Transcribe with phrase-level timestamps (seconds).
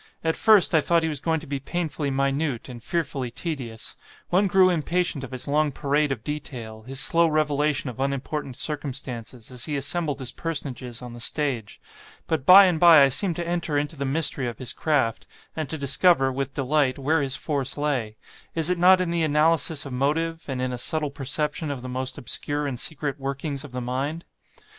[0.23, 3.95] At first, I thought he was going to be painfully minute, and fearfully tedious;
[4.29, 9.51] one grew impatient of his long parade of detail, his slow revelation of unimportant circumstances,
[9.51, 11.79] as he assembled his personages on the stage;
[12.25, 15.69] but by and bye I seemed to enter into the mystery of his craft, and
[15.69, 18.17] to discover, with delight, where his force lay:
[18.55, 21.87] is it not in the analysis of motive; and in a subtle perception of the
[21.87, 24.25] most obscure and secret workings of the mind?